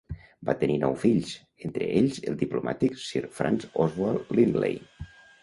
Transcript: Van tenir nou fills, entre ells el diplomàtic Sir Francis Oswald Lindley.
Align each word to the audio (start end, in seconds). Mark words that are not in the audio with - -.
Van 0.47 0.55
tenir 0.61 0.77
nou 0.83 0.95
fills, 1.03 1.33
entre 1.69 1.89
ells 1.99 2.17
el 2.31 2.39
diplomàtic 2.41 2.99
Sir 3.03 3.23
Francis 3.43 3.79
Oswald 3.85 4.35
Lindley. 4.41 4.77